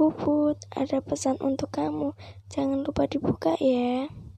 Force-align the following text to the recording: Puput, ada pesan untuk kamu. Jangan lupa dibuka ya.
Puput, 0.00 0.56
ada 0.72 1.04
pesan 1.04 1.36
untuk 1.44 1.76
kamu. 1.76 2.16
Jangan 2.48 2.88
lupa 2.88 3.04
dibuka 3.04 3.52
ya. 3.60 4.08